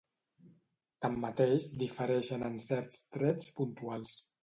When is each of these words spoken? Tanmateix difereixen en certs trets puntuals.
Tanmateix 1.07 1.69
difereixen 1.83 2.49
en 2.51 2.59
certs 2.67 3.01
trets 3.19 3.51
puntuals. 3.61 4.21